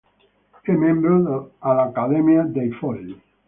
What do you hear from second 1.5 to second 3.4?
all'Accademia dei folli.